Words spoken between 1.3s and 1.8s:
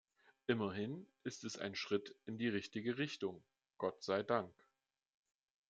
es ein